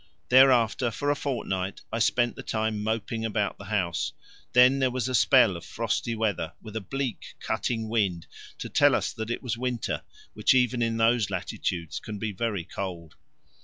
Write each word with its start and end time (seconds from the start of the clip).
Thereafter 0.29 0.89
for 0.89 1.11
a 1.11 1.15
fortnight 1.15 1.81
I 1.93 1.99
spent 1.99 2.35
the 2.35 2.41
time 2.41 2.81
moping 2.83 3.23
about 3.23 3.59
the 3.59 3.65
house; 3.65 4.13
then 4.53 4.79
there 4.79 4.89
was 4.89 5.07
a 5.07 5.13
spell 5.13 5.55
of 5.55 5.63
frosty 5.63 6.15
weather 6.15 6.53
with 6.59 6.75
a 6.75 6.81
bleak 6.81 7.35
cutting 7.39 7.87
wind 7.87 8.25
to 8.57 8.67
tell 8.67 8.95
us 8.95 9.13
that 9.13 9.29
it 9.29 9.43
was 9.43 9.59
winter, 9.59 10.01
which 10.33 10.55
even 10.55 10.81
in 10.81 10.97
those 10.97 11.29
latitudes 11.29 11.99
can 11.99 12.17
be 12.17 12.31
very 12.31 12.63
cold. 12.63 13.15